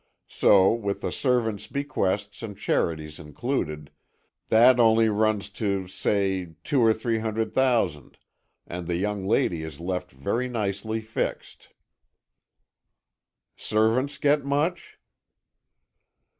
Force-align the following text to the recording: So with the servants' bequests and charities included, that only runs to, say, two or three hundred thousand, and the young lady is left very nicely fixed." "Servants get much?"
So 0.33 0.73
with 0.73 1.01
the 1.01 1.11
servants' 1.11 1.67
bequests 1.67 2.41
and 2.41 2.57
charities 2.57 3.19
included, 3.19 3.91
that 4.47 4.79
only 4.79 5.09
runs 5.09 5.51
to, 5.61 5.85
say, 5.87 6.55
two 6.63 6.81
or 6.81 6.91
three 6.91 7.19
hundred 7.19 7.53
thousand, 7.53 8.17
and 8.65 8.87
the 8.87 8.95
young 8.95 9.27
lady 9.27 9.61
is 9.61 9.79
left 9.79 10.09
very 10.09 10.49
nicely 10.49 11.01
fixed." 11.01 11.69
"Servants 13.55 14.17
get 14.17 14.43
much?" 14.43 14.97